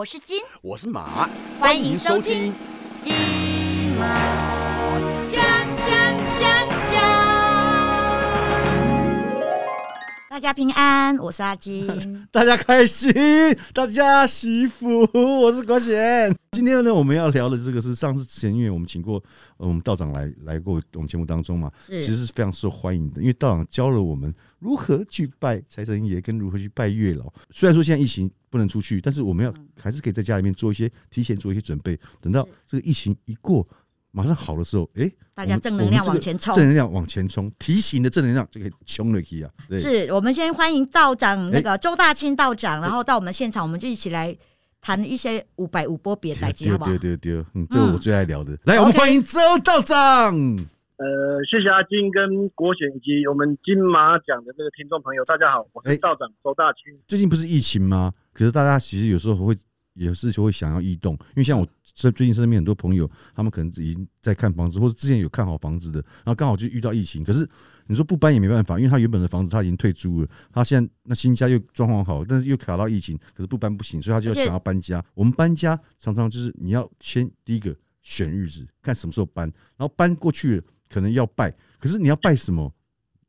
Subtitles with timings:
[0.00, 1.28] 我是金，我是马，
[1.58, 2.54] 欢迎收听。
[3.02, 3.12] 金
[3.98, 5.19] 马
[10.30, 11.84] 大家平安，我是阿金。
[12.30, 13.12] 大家开心，
[13.74, 15.00] 大家幸福。
[15.12, 16.32] 我是国贤。
[16.52, 19.16] 今天呢，我们要聊的这个是上次前因为我们请过
[19.56, 27.24] 呃我们道长来来过我们节目当中嘛，其实是非常受欢迎的，因为道长教了我们如何去拜财神爷，跟如何去拜月老。
[27.50, 33.66] 虽然说现在疫情不能出去，但是我们要还是可以在家里面做一些提前做一些准备，等到这个疫情一过。
[34.12, 39.50] 马上好的时候，哎、大家正能量往前冲正能量往前冲，提醒的正能量就可以冲了去啊！
[39.78, 44.36] 是我们先欢迎道长那个周大清道长，然后到我们现场，我们就一起来
[44.80, 46.98] 谈一些五百五波别的代际，好不好对？
[46.98, 48.58] 对对对，嗯，这是我嗯最爱聊的。
[48.64, 50.34] 来，我们欢迎周道长。
[50.96, 51.06] 呃，
[51.48, 56.92] 谢谢阿金跟国选以及我们金马奖的这个听众朋友，大家好，我哎是道长周大清。
[57.08, 58.12] 最近不是疫情吗？
[58.34, 59.56] 可是大家其实有时候会
[59.94, 67.24] 也是会想要异动，因为像我这最近身边很多朋友，他们可能已经在看房子，或者之前有看好房子的，然后刚好就遇到疫情。
[67.24, 67.48] 可是
[67.86, 75.04] 你说不搬也没办法，因为他原本的房子他已经退租了，他现在那新家又装潢好，但是又卡到疫情，可是不搬不行，所以他就要想要搬家。
[75.14, 79.46] 我们搬家常常就是你要先第一个选日子，看什么时候搬，
[79.76, 82.72] 然后搬过去了可能要拜，可是你要拜什么？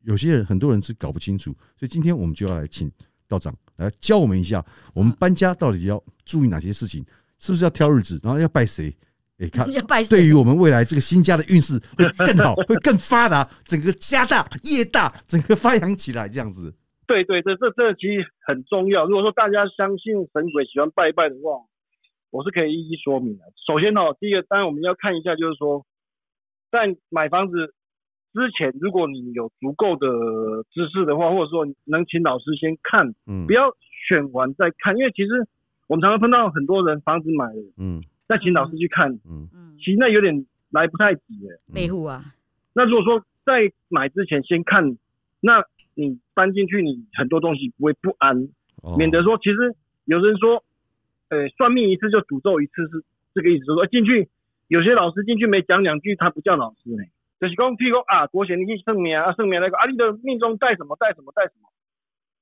[0.03, 2.91] 有些人很多人是搞不清楚，所以今天我们就要来请
[3.27, 7.05] 道长来教我们一下，我们搬家到底要注意哪些事情，
[7.39, 8.95] 是不是要挑日子，然后要拜谁？
[9.39, 16.71] 哎、看 要拜对于我们未来这个新家的运势会更好， 会更发达，整个家大业大，整个发扬起来，这样子。
[17.07, 19.05] 对对，这这这其实很重要。
[19.05, 21.65] 如果说大家相信神鬼，喜欢拜拜的话，
[22.29, 23.43] 我是可以一一说明的。
[23.67, 25.83] 首先哦，第一个当然我们要看一下，就是说，
[26.71, 27.73] 在买房子
[28.33, 30.07] 之前，如果你有足够的
[30.71, 33.45] 知识的话，或者说能请老师先看，嗯。
[33.45, 33.75] 不要
[34.07, 35.45] 选完再看，因为其实
[35.87, 38.01] 我们常常碰到很多人房子买了，嗯。
[38.27, 39.49] 再请老师去看，嗯。
[39.53, 41.61] 嗯，其实那有点来不太及了。
[41.67, 42.23] 内户啊，
[42.73, 44.97] 那如果说在买之前先看，
[45.41, 48.47] 那你搬进去，你很多东西不会不安，
[48.81, 48.95] 哦。
[48.97, 50.63] 免得说其实有人说，
[51.29, 53.03] 呃，算命一次就诅咒一次是
[53.33, 54.29] 这个意思，就是说进去
[54.69, 57.03] 有些老师进去没讲两句，他不叫老师呢。
[57.41, 61.73] 就是讲，譬如说啊，国贤你去圣命啊，圣命那个啊，你的命中带什么带什么带什么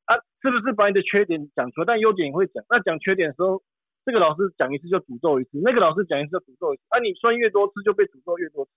[0.03, 1.85] 啊，是不是把你的缺点讲出来？
[1.87, 2.61] 但优点也会讲。
[2.69, 3.63] 那讲缺点的时候，
[4.03, 6.83] 这个老师讲一次就诅咒一次，那个老师讲一次就诅咒一次。
[6.89, 8.71] 啊，你算越多次就被诅咒越多次。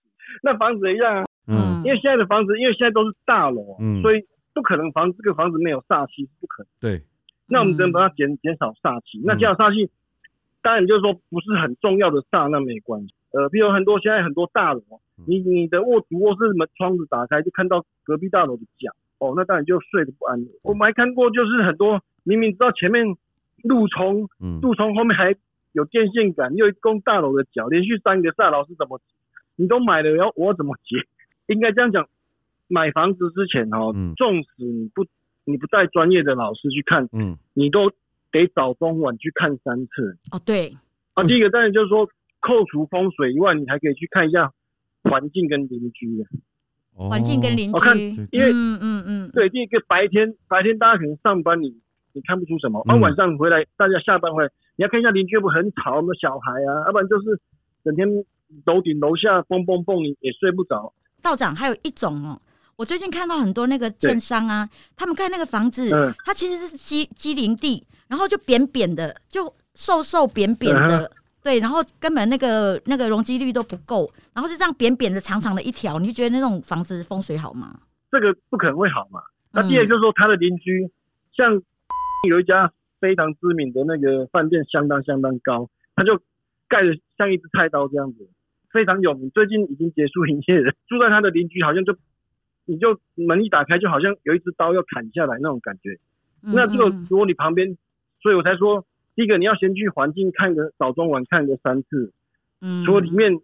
[0.44, 4.22] 那房子一样啊，嗯因为现在的房子，因为现在都是大楼啊，嗯所以
[4.54, 6.70] 不可能房这个房子没有煞气是不可能。
[6.78, 7.02] 对
[7.48, 9.20] 那我们只能把它减减少煞气。
[9.24, 9.90] 那减少煞气，
[10.62, 13.12] 当然就是说不是很重要的煞，那没关系。
[13.32, 14.82] 呃，比如很多现在很多大楼，
[15.26, 20.38] 你你的卧主卧室门窗子打开就看到隔壁大楼的脚，哦，那当然就睡得不安。
[20.62, 23.04] 我们还看过，就是很多明明知道前面
[23.62, 25.34] 路冲，嗯路冲后面还
[25.72, 29.00] 有电线杆，又一栋大楼的脚，连续三个大楼是怎么？
[29.56, 30.96] 你都买了，然后我怎么结？
[31.52, 32.06] 应该这样讲，
[32.68, 35.06] 买房子之前哦，嗯纵使你不
[35.44, 37.90] 你不带专业的老师去看，嗯你都
[38.30, 40.18] 得早中晚去看三次。
[40.30, 40.76] 哦对，
[41.14, 42.08] 啊，第一个当然就是说，
[42.42, 44.52] 扣除风水以外，你还可以去看一下
[45.04, 46.24] 环境跟邻居的。
[46.96, 47.08] 哦。
[47.08, 51.72] 环境跟邻我看居，因为嗯嗯嗯，对，第一个白天白天大家可能上班你
[52.12, 57.40] 你看不出什么，那嗯晚上回来大家下班回来，你要看一下邻居会不会很吵，有没有小孩啊，要不然就是
[57.84, 58.06] 整天
[58.66, 60.92] 楼顶楼下蹦蹦蹦，你也睡不着。
[61.22, 62.40] 道长还有一种哦。
[62.74, 66.12] 我最近看到很多那个建商啊，他们盖那个房子，嗯。
[66.24, 77.80] 它其实是基基林地，然后就扁扁的，就瘦瘦扁扁嗯的，对，然后根本那个那个容积率都不够，然后就这样扁扁的、长长的一条，你就觉得那种房子风水好吗？
[78.10, 79.20] 这个不可能会好嘛。
[79.52, 80.90] 那嗯第二就是说，他的邻居
[81.34, 81.60] 像
[82.28, 86.16] 有一家非常知名的那个饭店，相当相当高，他就
[86.68, 88.28] 盖的像一只菜刀这样子，
[88.70, 89.28] 非常有名。
[89.30, 91.96] 最近已经结束营业了，住在他的邻居好像就
[92.64, 95.98] 你就门一打开，就好像有一只刀要砍下来那种感觉。
[96.44, 97.76] 嗯那这个嗯如果你旁边，
[98.22, 102.12] 所以我才说，第一个你要先去环境看个早中晚看个三次，
[102.60, 103.40] 嗯除了里面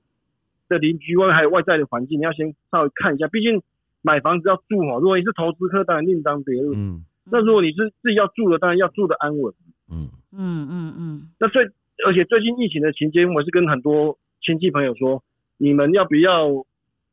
[0.69, 3.29] 的邻居外面还有外在的环境，你要先稍微看一下。
[3.29, 3.63] 毕竟
[4.03, 6.79] 买房子要住哦，如果你是投资客，当然另当别论。
[6.79, 9.53] 嗯那如果你是自己要住的，当然要住的安稳。
[9.91, 11.63] 嗯嗯嗯嗯，那最
[12.07, 15.23] 而且最近疫情的期间，我是跟很多亲戚朋友说，
[15.59, 16.49] 你们要不要？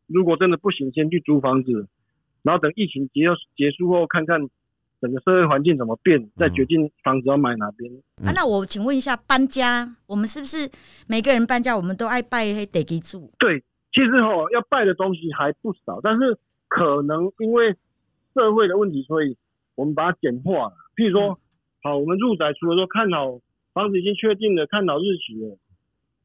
[0.08, 1.88] 如果真的不行，先去租房子，
[2.44, 3.24] 然后等疫情结
[3.58, 4.40] 结束后，看看
[5.06, 7.94] 整个社会环境怎么变，再决定房子要买哪边。
[8.26, 10.68] 啊，那我请问一下，搬家，我们是不是
[11.08, 13.32] 每个人搬家，我们都爱拜黑得给住？
[13.38, 13.60] 对，
[13.94, 16.36] 其实哦，要拜的东西还不少，但是
[16.68, 17.76] 可能因为
[18.34, 19.38] 社会的问题，所以
[19.76, 20.74] 我们把它简化了。
[20.96, 21.40] 譬如说，
[21.84, 23.40] 好，我们入宅除了说看好
[23.74, 25.56] 房子已经确定了，看好日期了，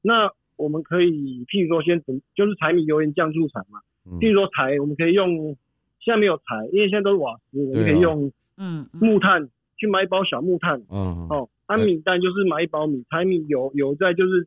[0.00, 5.54] 那我们可以譬如说先准就是柴米油盐酱醋茶嘛，嗯譬如说柴我们可以用，
[6.00, 6.42] 现在没有柴，
[6.72, 9.00] 因为现在都是瓦斯，我们可以用嗯嗯。
[9.00, 14.46] 木炭去买一包小木炭，嗯哦，安米蛋就是买一包米，柴米油油在就是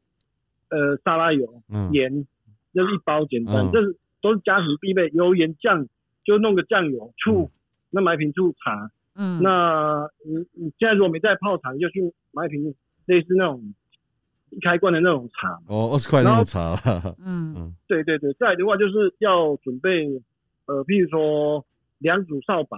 [0.69, 1.92] 呃沙拉油，嗯。
[1.92, 2.25] 盐
[2.74, 3.71] 就是一包简单，嗯。
[3.74, 5.88] 这是都是家庭必备，油盐酱
[6.24, 7.50] 就弄个酱油，醋嗯，
[7.89, 12.74] 那买一瓶醋茶，嗯，那你你现在如果没在泡茶，你就去买一瓶
[13.06, 13.74] 类似那种
[14.50, 15.60] 一开罐的那种茶。
[15.68, 17.54] 哦，二十块那种茶，哈哈嗯。
[17.57, 17.75] 嗯。
[17.88, 20.07] 对对对，再来的话就是要准备
[20.65, 21.65] 呃，譬如说
[21.98, 22.77] 两组扫把，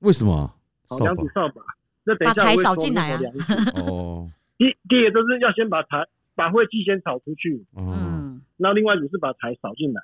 [0.00, 0.34] 为什么？
[0.34, 0.54] 啊？
[0.88, 1.62] 好，扫两组扫把。
[2.04, 3.20] 那等一把柴下我会说扫进来啊。
[3.22, 3.92] 那个两组。
[3.92, 10.02] 哦，第第一个就是要先把柴把晦气先扫出去，嗯嗯然后另外一组是把柴扫进来，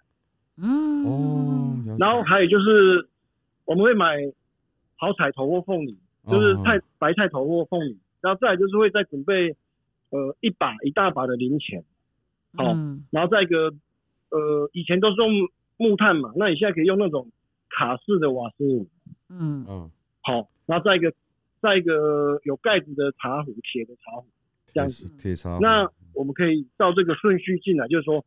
[0.58, 1.04] 嗯。
[1.04, 3.08] 哦，然后还有就是
[3.64, 4.16] 我们会买
[4.96, 5.98] 好彩头或凤梨，
[6.30, 9.56] 就是哦菜白菜头或凤梨，然后再来就是会再准备
[10.10, 11.84] 呃一把一大把的零钱，
[12.54, 13.04] 好嗯。
[13.10, 13.74] 然后再一个
[14.30, 15.30] 呃以前都是用
[15.78, 17.30] 木炭嘛，那你现在可以用那种
[17.70, 18.86] 卡式的瓦斯炉，
[19.28, 19.90] 嗯嗯，
[20.22, 21.12] 好，然后再一个
[21.60, 24.26] 再一个有盖子的茶壶，铁的茶壶，
[24.72, 25.08] 这样子。
[25.18, 28.24] 铁茶壶，那我们可以照这个顺序进来，就是说，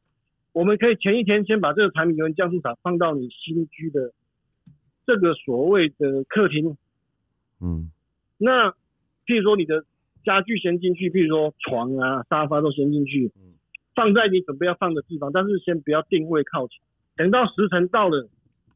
[0.51, 4.12] 我们可以前一天先把这个柴米油盐酱醋茶放到你新居的
[5.06, 6.78] 这个所谓的客厅。
[7.62, 7.92] 嗯
[8.38, 8.72] 那
[9.25, 9.84] 譬如说你的
[10.24, 13.54] 家具先进去，譬如说床啊、沙发都先进去嗯，
[13.95, 16.78] 放在你准备要放的地方，但是先不要定位靠墙。
[17.16, 18.30] 等到时辰到了，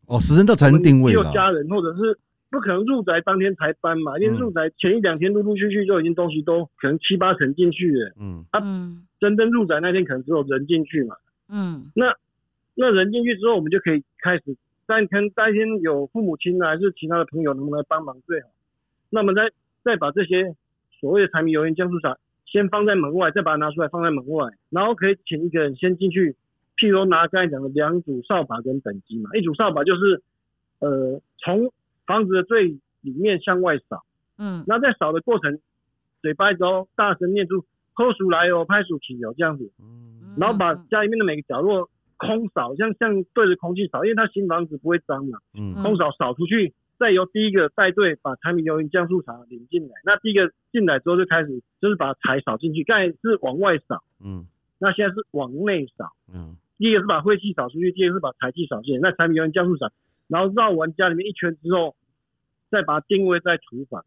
[0.07, 2.17] 哦，时辰到才能定位只有，家人或者是
[2.49, 8.45] 不可能入宅当天才搬嘛，因为嗯入宅前一两天陆陆续续就已经东西都可能七八成进去了，嗯。
[8.51, 8.61] 啊
[9.19, 11.15] 真正入宅那天可能只有人进去嘛。
[11.47, 11.89] 嗯。
[11.95, 12.13] 那
[12.75, 18.49] 那人进去之后，我们就可以开始，但可能当天有父母亲啊，还是其他的朋友能不能来帮忙最好。
[19.09, 19.49] 那么再
[19.83, 20.53] 再把这些
[20.99, 26.35] 所谓的柴米油盐酱醋茶先放在门外，再把它拿出来放在门外，然后可以请一个人先进去，
[26.75, 30.21] 譬如拿刚才讲的两组扫把跟等级嘛，一组扫把就是
[30.79, 31.71] 呃从
[32.05, 34.03] 房子的最里面向外扫，
[34.37, 34.63] 嗯。
[34.67, 35.59] 那在扫的过程，
[36.21, 36.61] 嘴巴一直
[36.95, 39.71] 大声念出“喝鼠来哦，拍鼠起哦”这样子。
[39.79, 40.35] 嗯。
[40.37, 45.75] 然后把家里面的每个角落空扫，像像对着空气扫，因为它新房子不会脏嘛，嗯。
[45.83, 49.93] 空扫扫出去，再由第一个带队把柴米油盐酱醋茶领进来。
[50.03, 54.47] 那第一个进来之后就开始就是把柴扫进去，刚才是往外扫，嗯。
[54.79, 56.11] 那现在是往内扫。
[56.33, 58.99] 嗯第一个是把晦气扫出去，第二个是把财气扫进来。
[59.09, 59.91] 那柴米油盐酱醋茶，
[60.27, 61.95] 然后绕完家里面一圈之后，
[62.69, 64.03] 再把它定位在厨房。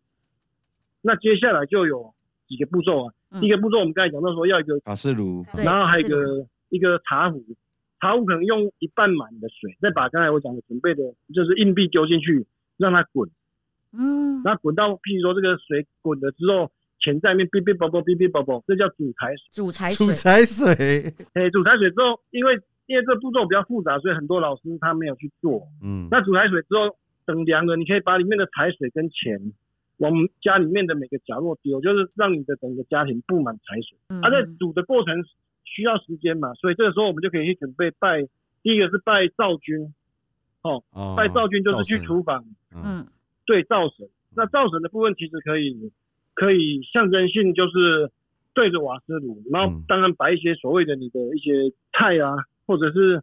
[1.03, 2.15] 那接下来就有
[2.49, 3.13] 几个步骤啊。
[3.31, 7.45] 嗯第一个步骤我们刚才讲到说要一个卡式炉，然后还有一个一个茶壶，
[8.01, 11.03] 茶壶可能用一半满的水，再把刚才我讲的准备的，
[11.35, 12.47] 就是硬币丢进去，
[12.77, 13.29] 让它滚，
[13.93, 16.71] 嗯那滚到譬如说这个水滚了之后，
[17.01, 19.45] 钱在里面哔哔啵啵哔哔啵啵，这叫煮柴水。
[19.53, 25.67] 煮柴水煮柴水，哎，煮柴水之后，因为因为这个步骤比较复杂，所以很多老师他没有去做。
[25.83, 29.39] 嗯那煮柴水之后，等凉了，你可以把里面的柴水跟钱
[29.99, 30.13] 往
[30.43, 33.99] 家里面的每个角落丢，就是让你的整个家庭布满柴水。
[34.09, 35.15] 嗯啊，在煮的过程
[35.65, 38.23] 需要时间嘛，所以这个时候我们就可以去准备拜，
[38.63, 39.93] 第一个是拜灶君，
[40.63, 42.45] 哦，哦拜灶君就是去厨房
[42.75, 43.07] 嗯嗯
[43.47, 44.09] 对灶神。
[44.35, 45.91] 那灶神的部分其实可以
[46.37, 48.13] 可以象征性就是
[48.55, 49.83] 对着瓦斯炉，然后嗯。
[49.89, 53.21] 当然摆一些所谓的你的一些菜啊，或者是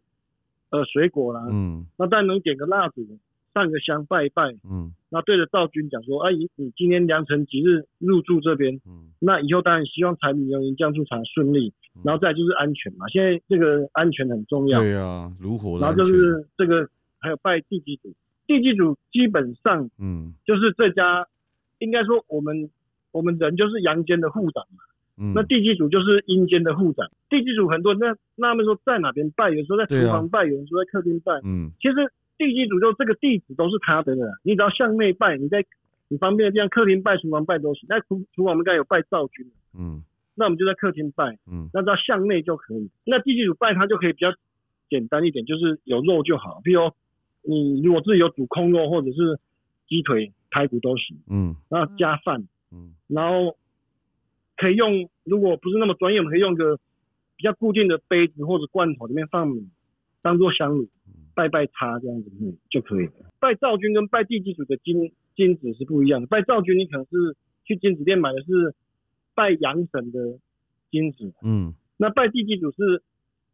[0.70, 1.86] 呃水果啦，嗯。
[1.96, 3.06] 那当然能点个蜡烛，
[3.54, 4.92] 上个香拜一拜，嗯。
[5.08, 9.12] 那对着灶君讲说，阿姨你今天良辰吉日入住这边，嗯。
[9.20, 16.88] 那以后当然希望柴米油盐酱醋茶顺利，然后再就是安全嘛，现在这个安全很重要，对啊，炉火的然后就是这个
[17.20, 18.12] 还有拜地基主，
[18.46, 20.34] 地基主基本上嗯。
[20.44, 21.26] 就是这家，
[21.78, 22.68] 应该说我们
[23.14, 24.82] 我们人就是阳间的护长嘛，
[25.16, 25.32] 嗯。
[25.34, 31.70] 那地基主就是阴间的护长，地基主很多人在纳闷说在哪边拜，有时候在厨房拜，有人说在客厅拜，嗯。
[31.80, 31.94] 其实
[32.36, 35.64] 地基主就这个地址都是他的了，你只要向内拜，你在
[36.08, 37.86] 你方便的地方，客厅拜、厨房拜都行。
[37.88, 39.46] 那厨厨房我们刚才有拜灶君，
[39.78, 40.02] 嗯。
[40.36, 41.70] 那我们就在客厅拜，嗯。
[41.72, 42.90] 那到向内就可以。
[43.06, 44.34] 那地基主拜他就可以比较
[44.90, 46.60] 简单一点，就是有肉就好。
[46.64, 46.90] 比如
[47.42, 49.38] 你如果自己有煮空肉或者是
[49.86, 51.54] 鸡腿、排骨都行，嗯。
[51.68, 52.48] 然后加饭，嗯
[53.06, 53.56] 然后
[54.56, 56.76] 可以用，如果不是那么专业，我们可以用个
[57.36, 59.68] 比较固定的杯子或者罐头里面放米，
[60.22, 60.88] 当做香炉，
[61.34, 63.06] 拜拜叉这样子嗯就可以。
[63.06, 63.12] 了。
[63.40, 68.74] 拜灶君跟拜地基主的金金子是不一样的，拜灶君你可能是去金子店买的是
[69.34, 70.38] 拜阳神的
[70.90, 73.02] 金子，嗯，那拜地基主是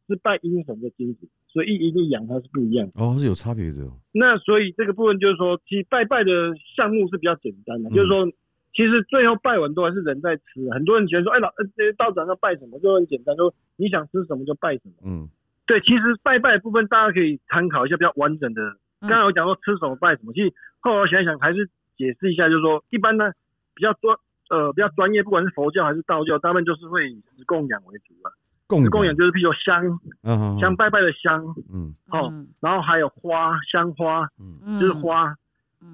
[0.06, 3.02] 是拜阴神的金子，所以一阴一阳它是不一样的。
[3.02, 6.30] 哦是有差别的哦，那所以这个部分就是说，其实拜拜的
[6.76, 7.92] 项目是比较简单的，嗯。
[7.94, 8.30] 就是说
[8.72, 10.68] 其实最后拜完都还是人在吃。
[10.72, 14.92] 很多人觉得说，哎老呃这道长要拜什么，就很简单，说你想吃什么就拜什么。
[15.04, 15.28] 嗯。
[15.66, 18.62] 对，其实拜拜的部分大家可以参考一下比较完整的。
[19.00, 19.08] 嗯。
[19.08, 23.30] 刚才我讲说吃什么拜什么，其实后来我想一想还是解释一下，就是说一般呢
[23.74, 24.16] 比较专
[24.50, 28.30] 呃比较专业，不管是佛教还是道教，大部分就是会以食供养为主啊。
[28.66, 29.16] 供养。
[29.16, 31.94] 就是譬如说香嗯香拜拜的香，嗯。
[32.08, 32.48] 哦嗯。
[32.60, 34.58] 然后还有花香花嗯。
[34.64, 34.80] 嗯。
[34.80, 35.34] 就是花，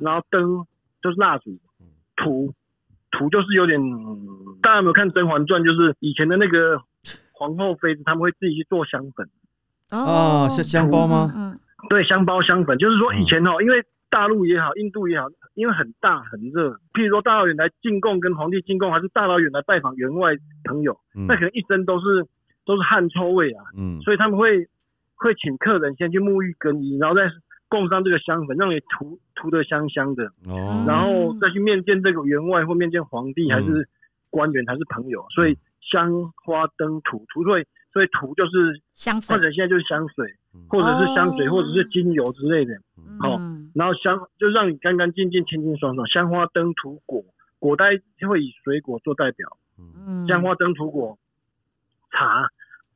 [0.00, 0.64] 然后灯
[1.02, 1.58] 就是蜡烛，
[2.16, 2.52] 土
[3.18, 3.80] 土就是有点，
[4.62, 5.60] 大家有没有看《甄嬛传》？
[5.64, 6.80] 就是以前的那个
[7.32, 9.28] 皇后妃子，他们会自己去做香粉，
[9.92, 11.32] 哦，是香包吗？
[11.34, 11.58] 嗯
[11.88, 20.32] 对，香包香粉，就是说嗯以前哦，因为大陆也好，印度也好，因为很大很热，譬如说大老远来进贡跟皇帝进贡，还是大老远来拜访员外
[20.64, 22.26] 朋友，嗯那可能一身都是
[22.64, 24.00] 都是汗臭味啊，嗯。
[24.00, 24.66] 所以他们会
[25.14, 27.22] 会请客人先去沐浴更衣，然后再
[27.68, 30.24] 供上这个香粉，让你涂涂的香香的。
[30.48, 33.54] 哦，然后再去面见这个员外或面见皇帝，嗯。
[33.54, 33.88] 还是
[34.30, 36.10] 官员，还是朋友，所以香
[36.44, 39.36] 花灯土涂，所以所以土就是香粉。
[39.36, 41.50] 或者现在就是香水嗯，或者是香水，哦。
[41.52, 42.74] 或者是精油之类的，
[43.20, 46.06] 好嗯然后香就让你干干净净、清清爽爽。
[46.08, 47.24] 香花灯土果，
[47.58, 47.90] 果代
[48.28, 50.26] 会以水果做代表，嗯。
[50.26, 51.18] 香花灯土果，
[52.10, 52.46] 茶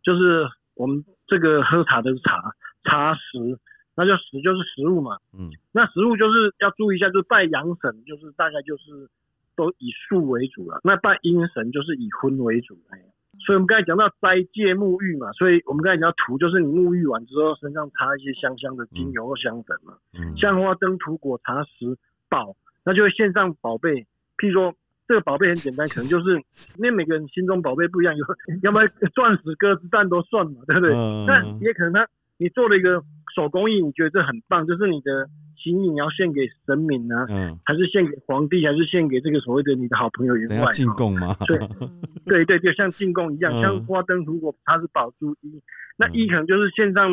[0.02, 3.58] 就是我们这个喝茶的是茶，茶食，
[4.00, 5.18] 那就食就是食物嘛。
[5.36, 9.08] 嗯那食物就是要注意一下，就是拜阳神，就是大概就是
[9.54, 10.80] 都以素为主了。
[10.82, 12.78] 那拜阴神就是以荤为主。
[12.88, 12.98] 哎，
[13.44, 19.94] 所以我们刚才讲到斋戒沐浴嘛，所以我们刚才讲到涂，就是你沐浴完之后身上擦一些香香的精油或香粉嘛。
[20.18, 21.96] 嗯香花灯、土果、茶食、
[22.30, 24.06] 宝，那就会献上宝贝。
[24.38, 24.74] 譬如说，
[25.06, 26.36] 这个宝贝很简单， 可能就是
[26.78, 28.24] 因为每个人心中宝贝不一样，有
[28.62, 28.80] 要么
[29.14, 30.94] 钻石、鸽子蛋都算嘛，对不对？
[30.96, 33.02] 嗯那也可能他你做了一个
[33.34, 40.70] 手工艺，你觉得这很棒，就是你的心意你要献给神明啊，嗯，还是献给皇帝，还是献给这个所谓的你的好朋友员外？
[40.72, 41.36] 进哦贡吗？
[41.46, 41.56] 对。
[41.80, 43.62] 嗯对对对，像进贡一样，嗯。
[43.62, 45.60] 像花灯如果它是宝珠衣，
[45.96, 46.14] 那嗯。
[46.14, 47.10] 衣可能就是献上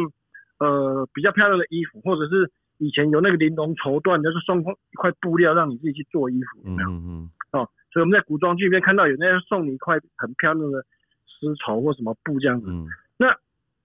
[0.59, 6.89] 呃比较漂亮的衣服，或者是以前有那个玲珑绸缎，就是送一块布料让你自己去做衣服，有嗯没有？
[6.89, 10.83] 嗯哦，所以我们在古装剧里面看到有那些送你一块很漂亮的
[11.39, 12.87] 丝绸或什么布这样子，嗯。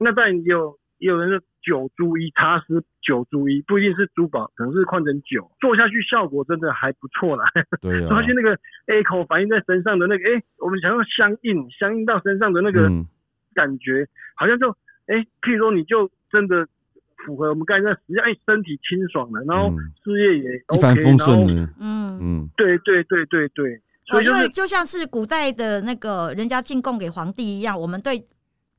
[0.05, 7.44] 那当然有也有人是九珠一，茶丝九珠一，不一定是珠宝，可能是换成酒，做下去效果真的还不错啦。
[7.80, 8.56] 对啊，发现那个
[8.87, 13.06] A 口反映在身上的那个，哎、我们想要相应相应到身上的那个嗯。
[13.54, 14.71] 感觉，好像就
[15.09, 16.66] 哎、譬如说你就真的
[17.26, 19.92] 符合我们刚才那实际上，哎、身体清爽了，然后嗯。
[20.02, 22.18] 事业也一帆风顺嗯。
[22.23, 22.49] 嗯。
[22.56, 28.25] 对对对对对，所哦，以就是因为就像是古代的那个人家进贡给皇帝一样，我们对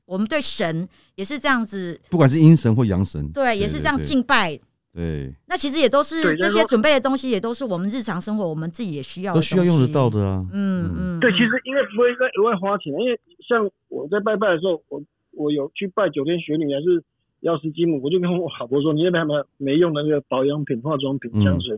[0.06, 4.58] 我们对神也是这样子，不管是阴神或阳神，对，也是这样敬拜。
[4.92, 10.08] 对，那其实也都是这些准备的东西，也都是我们日常生活我们自己也需要的都需要用得到。
[10.08, 13.18] 的啊，嗯嗯，对，嗯其实因为不会再额外花钱，因为
[13.48, 17.02] 像我在拜拜的时候，我我有去拜九天玄女还是
[17.40, 21.76] 药师金母，我就跟我老婆说，你那边还有没用的那个保养品、化妆品、嗯香水，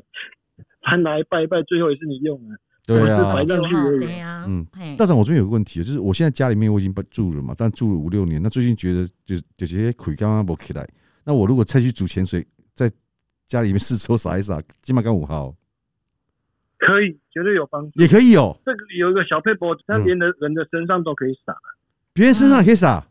[0.81, 2.55] 还拿来拜一拜，最后也是你用的。
[2.87, 10.89] 对啊摆，上去而已对呀，嗯嘿道长，我这边有个问题，就是我现在家里面我已经不住了嘛，但住了五六年，那最近觉得就有些腿刚刚不起来，
[11.25, 12.89] 那我如果再去煮潜水，在
[13.49, 15.53] 家里面四周撒一撒，金马干五号
[16.79, 18.01] 可以，绝对有帮助。
[18.01, 21.53] 也可以哦，这个有一个小配博，嗯在别人的人的身上都可以撒。
[22.13, 23.05] 别人身上也可以撒，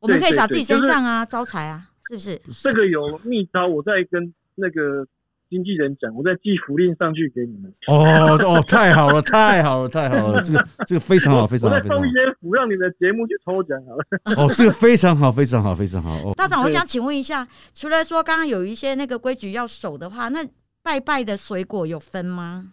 [0.00, 2.40] 我们可以撒自己身上啊，招财啊，是不是？
[2.62, 5.06] 这个有秘招，我在跟那个
[5.48, 7.72] 经纪人讲，我再寄福令上去给你们。
[7.88, 14.04] 哦哦，太好了，太好了，太好了，这个这个非常好，非常好，我再非常送一些福让你们的节目去抽奖好了。
[14.36, 20.44] 哦，这个非常好，非常好，非常好哦，大长，我想请问一下，除了说刚刚有一些那个规矩要守的话，那
[20.82, 22.72] 拜拜的水果有分吗？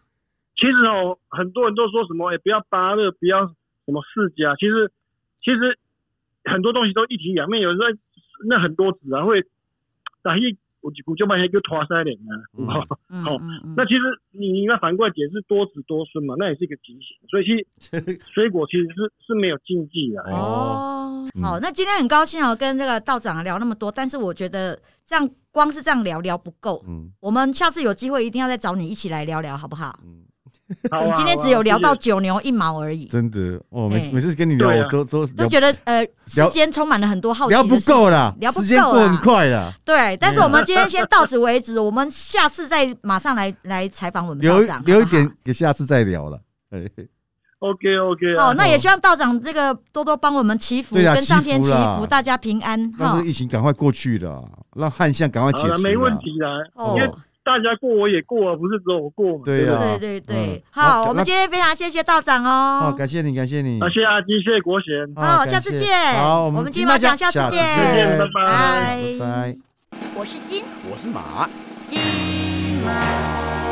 [0.55, 3.45] 其实哦，很多人都说什么，哎、不要芭乐，不要
[3.85, 4.55] 什么释迦。
[4.59, 4.91] 其实，
[5.41, 5.77] 其实
[6.45, 7.61] 很多东西都一体两面。
[7.61, 7.85] 有时候
[8.47, 9.43] 那很多籽啊，会
[10.21, 12.31] 打一我我就把一个拖塞脸啊。
[12.59, 17.17] 嗯哦嗯好嗯嗯，那其实你你应该反过来解释多子多孙嘛，那也是一个吉祥。
[17.29, 20.21] 所以其实 水果其实是是没有禁忌的。
[20.23, 29.97] 哎哦，嗯好，那今天很高兴哦，跟这个道长聊那么多，但是我觉得这样光是这样聊聊不够，嗯我们下次有机会一定要再找你一起来聊聊，好不好？
[30.05, 30.25] 嗯，
[30.91, 39.17] 我们今天只有聊到九牛一毛而已，真的哦，每哎每次跟你聊，啊我都都都觉得呃时间充满了很多好奇聊不够啦，聊不时间过很。
[39.23, 46.39] 快啦， 对，但是我们今天先到此为止，我们下次再马上来来采访我们留道长，留一好不好点给下次再聊了。
[46.71, 46.79] 哎
[47.59, 48.53] OK OK 好，啊。
[48.57, 53.29] 那也希望道长这个多多帮我们祈福，跟上天祈祈福啦福，大家平安哈让这个。
[53.29, 54.43] 疫情赶快过去了，
[54.75, 56.13] 让旱象赶快解除啦没问。
[56.17, 56.49] 题啦。
[56.73, 57.09] 哦因为
[57.43, 59.43] 大家过我也过啊，不是只有我过嘛。
[59.43, 60.21] 对呀、对对？
[60.21, 62.79] 对嗯，好，那我们今天非常谢谢道长哦。
[62.81, 62.95] 好，哦。
[62.97, 63.79] 感谢你，感谢你。
[63.81, 63.89] 啊，。
[63.89, 65.89] 谢谢阿基，谢谢国贤，好下次见。
[66.13, 67.63] 好，我我们们金马奖下下次见。
[67.63, 68.45] 再见拜拜。
[68.45, 69.01] 拜。
[69.19, 69.57] 拜拜。
[70.15, 70.63] 我是金。
[70.89, 71.49] 我是马。
[71.85, 71.99] 金
[72.85, 73.62] 马